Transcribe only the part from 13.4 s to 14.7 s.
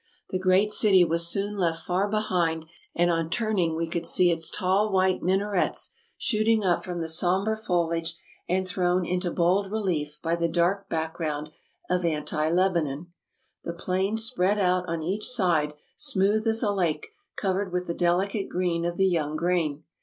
The plain spread